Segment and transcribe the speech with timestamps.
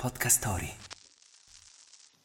[0.00, 0.72] Podcast Story.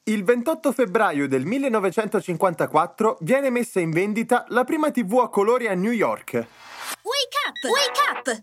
[0.06, 5.74] Il 28 febbraio del 1954 viene messa in vendita la prima TV a colori a
[5.74, 6.32] New York.
[6.36, 7.64] Wake up!
[7.70, 8.38] Wake up!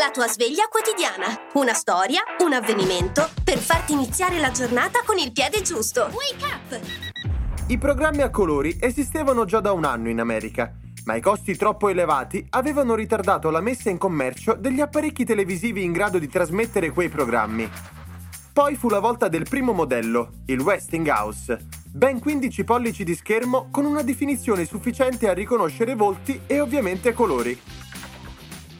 [0.00, 1.26] La tua sveglia quotidiana.
[1.54, 6.08] Una storia, un avvenimento per farti iniziare la giornata con il piede giusto.
[6.12, 6.80] Wake up!
[7.66, 10.72] I programmi a colori esistevano già da un anno in America,
[11.06, 15.90] ma i costi troppo elevati avevano ritardato la messa in commercio degli apparecchi televisivi in
[15.90, 17.95] grado di trasmettere quei programmi.
[18.56, 23.84] Poi fu la volta del primo modello, il Westinghouse, ben 15 pollici di schermo con
[23.84, 27.60] una definizione sufficiente a riconoscere volti e ovviamente colori.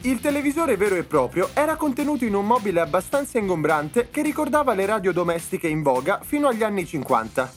[0.01, 4.87] Il televisore vero e proprio era contenuto in un mobile abbastanza ingombrante che ricordava le
[4.87, 7.53] radio domestiche in voga fino agli anni 50.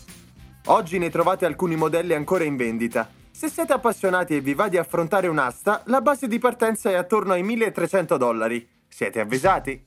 [0.67, 3.09] Oggi ne trovate alcuni modelli ancora in vendita.
[3.31, 7.33] Se siete appassionati e vi va di affrontare un'asta, la base di partenza è attorno
[7.33, 8.69] ai 1300 dollari.
[8.87, 9.87] Siete avvisati?